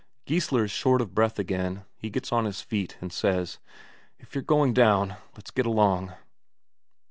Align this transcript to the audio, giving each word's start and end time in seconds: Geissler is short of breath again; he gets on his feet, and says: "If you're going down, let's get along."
Geissler 0.25 0.63
is 0.65 0.71
short 0.71 0.99
of 0.99 1.13
breath 1.13 1.37
again; 1.37 1.85
he 1.95 2.09
gets 2.09 2.31
on 2.31 2.45
his 2.45 2.59
feet, 2.59 2.97
and 3.01 3.13
says: 3.13 3.59
"If 4.17 4.33
you're 4.33 4.41
going 4.41 4.73
down, 4.73 5.17
let's 5.35 5.51
get 5.51 5.67
along." 5.67 6.13